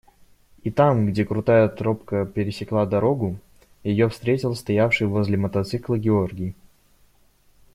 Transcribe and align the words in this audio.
И 0.63 0.71
там, 0.71 1.05
где 1.05 1.23
крутая 1.25 1.69
тропка 1.69 2.25
пересекала 2.25 2.87
дорогу, 2.87 3.37
ее 3.83 4.09
встретил 4.09 4.55
стоявший 4.55 5.05
возле 5.05 5.37
мотоцикла 5.37 5.95
Георгий. 5.99 6.55